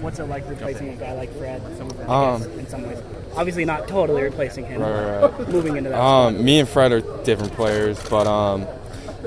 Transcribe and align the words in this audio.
What's 0.00 0.18
it 0.18 0.24
like 0.24 0.48
replacing 0.48 0.88
a 0.88 0.96
guy 0.96 1.12
like 1.12 1.32
Fred? 1.36 1.62
Um, 2.08 2.42
in 2.58 2.66
some 2.66 2.82
ways, 2.82 3.02
obviously 3.36 3.64
not 3.64 3.88
totally 3.88 4.22
replacing 4.22 4.66
him. 4.66 4.80
Right, 4.80 5.20
but 5.20 5.38
right, 5.38 5.48
Moving 5.48 5.76
into 5.76 5.90
that. 5.90 6.00
Um, 6.00 6.44
me 6.44 6.58
and 6.60 6.68
Fred 6.68 6.92
are 6.92 7.00
different 7.24 7.52
players, 7.52 8.02
but 8.08 8.26
um, 8.26 8.66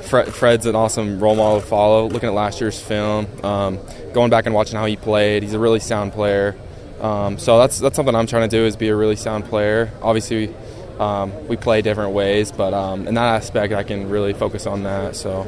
Fred, 0.04 0.34
Fred's 0.34 0.66
an 0.66 0.76
awesome 0.76 1.20
role 1.20 1.36
model 1.36 1.62
to 1.62 1.66
follow. 1.66 2.08
Looking 2.08 2.30
at 2.30 2.36
last 2.36 2.62
year's 2.62 2.80
film, 2.80 3.28
um, 3.44 3.80
going 4.14 4.30
back 4.30 4.46
and 4.46 4.56
watching 4.56 4.78
how 4.78 4.86
he 4.86 4.96
played, 4.96 5.44
he's 5.44 5.54
a 5.54 5.60
really 5.60 5.80
sound 5.80 6.14
player. 6.14 6.56
Um, 7.02 7.38
so 7.38 7.60
that's 7.60 7.80
that's 7.80 7.96
something 7.96 8.16
I'm 8.16 8.28
trying 8.28 8.50
to 8.50 8.56
do 8.56 8.66
is 8.66 8.76
be 8.76 8.90
a 8.90 8.96
really 8.96 9.16
sound 9.16 9.46
player. 9.46 9.92
Obviously, 10.02 10.54
um, 11.00 11.48
we 11.48 11.56
play 11.58 11.82
different 11.82 12.14
ways, 12.14 12.52
but 12.52 12.74
um, 12.74 13.08
in 13.08 13.14
that 13.16 13.36
aspect, 13.36 13.74
I 13.74 13.84
can 13.84 14.10
really 14.10 14.34
focus 14.34 14.66
on 14.66 14.84
that. 14.84 15.16
So. 15.16 15.48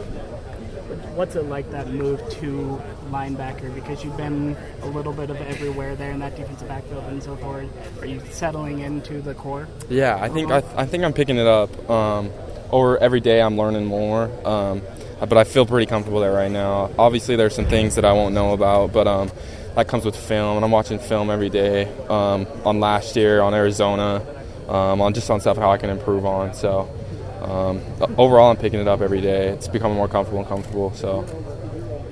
What's 1.20 1.36
it 1.36 1.47
like 1.47 1.70
that 1.71 1.89
move 1.89 2.17
to 2.36 2.81
linebacker? 3.11 3.75
Because 3.75 4.05
you've 4.05 4.15
been 4.15 4.55
a 4.83 4.86
little 4.86 5.11
bit 5.11 5.29
of 5.29 5.36
everywhere 5.36 5.93
there 5.97 6.11
in 6.11 6.19
that 6.19 6.38
defensive 6.38 6.69
backfield 6.69 7.04
and 7.10 7.21
so 7.21 7.36
forth. 7.36 7.68
Are 8.01 8.05
you 8.05 8.21
settling 8.32 8.79
into 8.79 9.19
the 9.19 9.33
core? 9.33 9.68
Yeah, 9.89 10.15
I 10.15 10.29
think 10.29 10.50
I, 10.50 10.63
I 10.77 10.86
think 10.86 11.04
I'm 11.04 11.11
picking 11.11 11.36
it 11.36 11.46
up. 11.46 11.89
Um, 11.89 12.32
every 13.01 13.19
day, 13.19 13.41
I'm 13.41 13.57
learning 13.57 13.86
more. 13.86 14.32
Um, 14.47 14.82
but 15.19 15.33
I 15.33 15.43
feel 15.43 15.65
pretty 15.65 15.87
comfortable 15.87 16.21
there 16.21 16.32
right 16.32 16.50
now. 16.50 16.89
Obviously, 16.97 17.36
there's 17.36 17.54
some 17.54 17.65
things 17.65 17.96
that 17.96 18.05
I 18.05 18.13
won't 18.13 18.33
know 18.33 18.54
about, 18.54 18.93
but 18.93 19.05
um, 19.05 19.29
that 19.75 19.89
comes 19.89 20.05
with 20.05 20.15
film, 20.15 20.55
and 20.55 20.63
I'm 20.63 20.71
watching 20.71 20.99
film 20.99 21.29
every 21.29 21.49
day 21.49 21.93
um, 22.07 22.47
on 22.63 22.79
last 22.79 23.18
year, 23.18 23.41
on 23.41 23.54
Arizona, 23.54 24.25
um, 24.69 25.01
on 25.01 25.13
just 25.13 25.29
on 25.29 25.41
stuff 25.41 25.57
how 25.57 25.69
I 25.69 25.79
can 25.79 25.89
improve 25.89 26.25
on. 26.25 26.54
So 26.54 26.89
um, 27.42 27.82
overall, 28.18 28.52
I'm 28.52 28.57
picking 28.57 28.79
it 28.79 28.88
up 28.88 29.02
every 29.02 29.21
day. 29.21 29.50
It's 29.50 29.68
becoming 29.68 29.97
more 29.97 30.07
comfortable 30.07 30.39
and 30.39 30.47
comfortable. 30.47 30.93
So. 30.93 31.24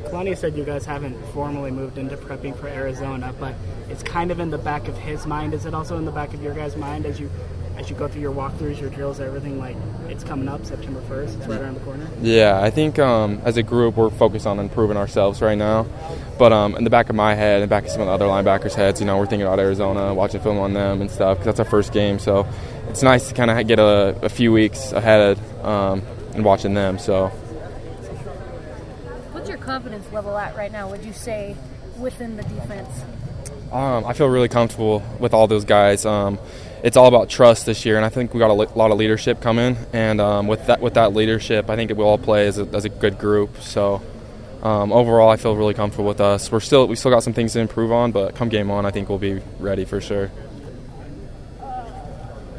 Kalani 0.06 0.38
said 0.38 0.56
you 0.56 0.64
guys 0.64 0.86
haven't 0.86 1.22
formally 1.34 1.70
moved 1.70 1.98
into 1.98 2.16
prepping 2.16 2.58
for 2.58 2.68
Arizona, 2.68 3.34
but 3.40 3.56
it's 3.90 4.04
kind 4.04 4.32
of 4.32 4.40
in 4.40 4.50
the 4.50 4.58
back 4.58 4.88
of 4.88 4.98
his 4.98 5.26
mind. 5.26 5.54
Is 5.54 5.66
it 5.66 5.74
also 5.74 5.98
in 5.98 6.06
the 6.06 6.12
back 6.12 6.34
of 6.34 6.42
your 6.42 6.54
guys' 6.54 6.78
mind 6.78 7.06
as 7.06 7.20
you 7.20 7.30
as 7.78 7.90
you 7.92 7.96
go 7.96 8.08
through 8.08 8.22
your 8.22 8.34
walkthroughs, 8.34 8.82
your 8.82 8.90
drills, 8.90 9.20
everything? 9.20 9.60
Like 9.60 9.78
it's 10.10 10.24
coming 10.24 10.48
up 10.48 10.66
September 10.66 11.00
first. 11.02 11.38
It's 11.38 11.48
right 11.48 11.62
around 11.62 11.76
the 11.76 11.82
corner. 11.82 12.08
Yeah, 12.22 12.60
I 12.60 12.72
think 12.72 12.98
um, 12.98 13.40
as 13.46 13.56
a 13.58 13.64
group 13.64 13.96
we're 13.96 14.10
focused 14.10 14.48
on 14.48 14.60
improving 14.60 14.98
ourselves 14.98 15.42
right 15.42 15.58
now. 15.58 15.86
But 16.40 16.52
um, 16.52 16.76
in 16.76 16.84
the 16.84 16.90
back 16.90 17.10
of 17.10 17.16
my 17.16 17.36
head, 17.36 17.62
and 17.62 17.70
back 17.70 17.86
of 17.86 17.92
some 17.92 18.02
of 18.02 18.08
the 18.08 18.14
other 18.14 18.26
linebackers' 18.26 18.74
heads, 18.74 19.00
you 19.00 19.06
know, 19.06 19.18
we're 19.18 19.28
thinking 19.28 19.46
about 19.46 19.60
Arizona, 19.60 20.14
watching 20.14 20.42
film 20.42 20.58
on 20.58 20.74
them 20.74 21.02
and 21.02 21.12
stuff 21.12 21.38
because 21.38 21.46
that's 21.46 21.60
our 21.60 21.66
first 21.66 21.94
game. 21.94 22.20
So 22.20 22.48
it's 22.90 23.04
nice 23.04 23.30
to 23.30 23.36
kind 23.36 23.52
of 23.52 23.68
get 23.68 23.80
a, 23.80 24.18
a, 24.24 24.30
few 24.30 24.52
weeks 24.52 24.92
ahead 24.92 25.40
um, 25.64 26.02
and 26.34 26.44
watching 26.44 26.74
them. 26.74 26.98
So. 26.98 27.28
What's 29.34 29.50
your 29.50 29.58
confidence 29.60 30.12
level 30.12 30.36
at 30.38 30.56
right 30.56 30.72
now? 30.72 30.90
Would 30.90 31.04
you 31.06 31.14
say 31.14 31.56
within 31.98 32.38
the 32.38 32.44
defense? 32.44 32.90
Um, 33.72 34.06
I 34.06 34.14
feel 34.14 34.28
really 34.28 34.48
comfortable 34.48 35.04
with 35.20 35.34
all 35.34 35.48
those 35.48 35.66
guys. 35.66 36.06
Um, 36.06 36.40
it's 36.84 36.98
all 36.98 37.08
about 37.08 37.30
trust 37.30 37.66
this 37.66 37.86
year, 37.86 37.98
and 37.98 38.06
I 38.06 38.10
think 38.10 38.34
we 38.34 38.40
got 38.40 38.50
a 38.50 38.54
lot 38.54 38.92
of 38.92 38.98
leadership 38.98 39.42
coming. 39.42 39.78
And 39.94 40.22
um, 40.22 40.48
with 40.48 40.68
that, 40.68 40.82
with 40.82 40.96
that 40.96 41.14
leadership, 41.14 41.70
I 41.70 41.76
think 41.76 41.92
we 41.92 42.04
all 42.04 42.18
play 42.18 42.48
as 42.48 42.60
a, 42.60 42.64
as 42.74 42.86
a 42.86 42.90
good 42.90 43.18
group. 43.18 43.62
So 43.62 44.02
um, 44.64 44.92
overall, 44.92 45.30
I 45.30 45.38
feel 45.38 45.56
really 45.56 45.74
comfortable 45.74 46.08
with 46.08 46.22
us. 46.22 46.52
We're 46.52 46.60
still 46.60 46.88
we 46.88 46.96
still 46.96 47.12
got 47.12 47.24
some 47.24 47.34
things 47.34 47.54
to 47.54 47.60
improve 47.60 47.92
on, 47.92 48.12
but 48.12 48.36
come 48.36 48.50
game 48.50 48.72
on, 48.72 48.86
I 48.86 48.92
think 48.92 49.10
we'll 49.10 49.20
be 49.20 49.42
ready 49.60 49.86
for 49.86 50.02
sure 50.02 50.32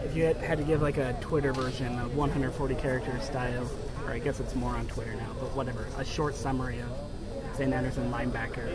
If 0.04 0.16
you 0.16 0.24
had 0.24 0.58
to 0.58 0.64
give 0.64 0.80
like 0.80 0.96
a 0.96 1.16
Twitter 1.20 1.52
version 1.52 1.98
of 1.98 2.16
140 2.16 2.74
character 2.76 3.18
style, 3.20 3.68
or 4.04 4.12
I 4.12 4.18
guess 4.20 4.40
it's 4.40 4.54
more 4.54 4.70
on 4.70 4.86
Twitter 4.86 5.14
now, 5.14 5.32
but 5.40 5.54
whatever, 5.56 5.86
a 5.98 6.04
short 6.04 6.36
summary 6.36 6.80
of 6.80 7.56
Zayne 7.56 7.72
Anderson 7.72 8.12
linebacker, 8.12 8.68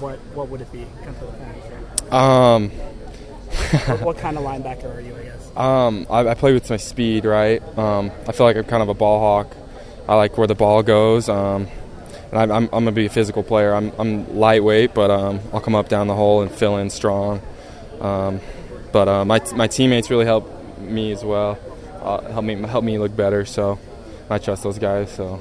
what 0.00 0.18
what 0.34 0.48
would 0.48 0.60
it 0.60 0.70
be? 0.70 0.86
Um. 2.10 2.70
What, 4.00 4.18
kind 4.18 4.36
of 4.36 4.44
linebacker 4.44 4.96
are 4.96 5.00
you? 5.00 5.16
I 5.16 5.22
guess. 5.22 5.56
Um, 5.56 6.06
I, 6.10 6.28
I, 6.28 6.34
play 6.34 6.52
with 6.52 6.68
my 6.68 6.76
speed, 6.76 7.24
right? 7.24 7.62
Um, 7.78 8.10
I 8.26 8.32
feel 8.32 8.46
like 8.46 8.56
I'm 8.56 8.64
kind 8.64 8.82
of 8.82 8.88
a 8.88 8.94
ball 8.94 9.20
hawk. 9.20 9.56
I 10.08 10.14
like 10.14 10.38
where 10.38 10.46
the 10.46 10.54
ball 10.54 10.82
goes. 10.82 11.28
Um, 11.28 11.68
and 12.30 12.40
I'm, 12.40 12.50
I'm, 12.50 12.64
I'm, 12.64 12.70
gonna 12.70 12.92
be 12.92 13.06
a 13.06 13.10
physical 13.10 13.42
player. 13.42 13.74
I'm, 13.74 13.92
I'm 13.98 14.36
lightweight, 14.36 14.94
but 14.94 15.10
um, 15.10 15.40
I'll 15.52 15.60
come 15.60 15.74
up 15.74 15.88
down 15.88 16.06
the 16.06 16.14
hole 16.14 16.42
and 16.42 16.50
fill 16.50 16.76
in 16.76 16.90
strong. 16.90 17.40
Um, 18.00 18.40
but 18.92 19.08
uh, 19.08 19.24
my 19.24 19.40
my 19.54 19.66
teammates 19.66 20.10
really 20.10 20.24
help 20.24 20.78
me 20.78 21.12
as 21.12 21.24
well. 21.24 21.58
Uh, 22.02 22.20
help 22.32 22.44
me 22.44 22.54
help 22.62 22.84
me 22.84 22.98
look 22.98 23.16
better. 23.16 23.44
So 23.44 23.78
I 24.28 24.38
trust 24.38 24.62
those 24.62 24.78
guys. 24.78 25.10
So 25.12 25.40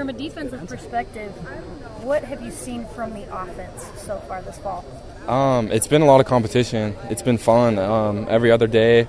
from 0.00 0.08
a 0.08 0.12
defensive 0.14 0.66
perspective, 0.66 1.30
what 2.02 2.24
have 2.24 2.40
you 2.40 2.50
seen 2.50 2.86
from 2.94 3.12
the 3.12 3.22
offense 3.30 3.84
so 3.98 4.18
far 4.20 4.40
this 4.40 4.56
fall? 4.56 4.82
Um, 5.28 5.70
it's 5.70 5.86
been 5.88 6.00
a 6.00 6.06
lot 6.06 6.20
of 6.20 6.26
competition. 6.26 6.96
It's 7.10 7.20
been 7.20 7.36
fun. 7.36 7.78
Um, 7.78 8.26
every 8.30 8.50
other 8.50 8.66
day, 8.66 9.06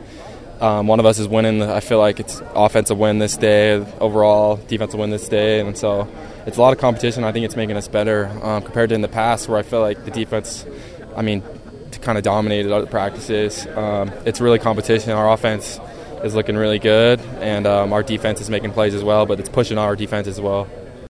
um, 0.60 0.88
one 0.88 1.00
of 1.00 1.06
us 1.06 1.18
is 1.18 1.30
winning. 1.30 1.64
I 1.64 1.80
feel 1.80 1.98
like 1.98 2.20
it's 2.20 2.42
offensive 2.54 2.98
win 2.98 3.20
this 3.20 3.38
day, 3.38 3.76
overall 4.02 4.58
defensive 4.58 5.00
win 5.00 5.12
this 5.12 5.30
day, 5.30 5.62
and 5.62 5.78
so 5.78 6.10
it's 6.46 6.58
a 6.58 6.62
lot 6.62 6.74
of 6.74 6.80
competition. 6.80 7.24
I 7.24 7.32
think 7.32 7.46
it's 7.46 7.56
making 7.56 7.78
us 7.78 7.88
better 7.88 8.28
um, 8.44 8.62
compared 8.62 8.90
to 8.90 8.96
in 8.96 9.00
the 9.00 9.08
past, 9.08 9.48
where 9.48 9.58
I 9.58 9.64
feel 9.64 9.80
like 9.80 10.04
the 10.04 10.12
defense. 10.12 10.66
I 11.16 11.22
mean, 11.22 11.42
kind 12.02 12.18
of 12.18 12.26
dominated 12.26 12.74
other 12.74 12.86
practices. 12.86 13.66
Um, 13.66 14.12
it's 14.26 14.42
really 14.42 14.60
competition. 14.60 15.14
Our 15.14 15.32
offense 15.32 15.80
is 16.22 16.36
looking 16.36 16.58
really 16.58 16.80
good, 16.80 17.22
and 17.40 17.66
um, 17.66 17.94
our 17.94 18.04
defense 18.04 18.42
is 18.42 18.50
making 18.50 18.74
plays 18.74 18.94
as 18.94 19.06
well, 19.06 19.26
but 19.26 19.40
it's 19.40 19.50
pushing 19.50 19.78
our 19.78 19.96
defense 19.96 20.28
as 20.28 20.42
well. 20.42 20.68